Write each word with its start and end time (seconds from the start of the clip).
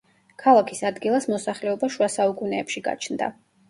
ქალაქის 0.43 0.81
ადგილას 0.91 1.29
მოსახლეობა 1.33 1.93
შუა 1.99 2.11
საუკუნეებში 2.17 2.89
გაჩნდა. 2.93 3.35